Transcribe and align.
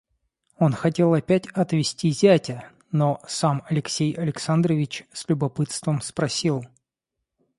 Он 0.57 0.73
хотел 0.73 1.13
опять 1.13 1.45
отвести 1.49 2.09
зятя, 2.09 2.67
но 2.91 3.21
сам 3.27 3.61
Алексей 3.67 4.15
Александрович 4.15 5.03
с 5.13 5.29
любопытством 5.29 6.01
спросил. 6.01 6.63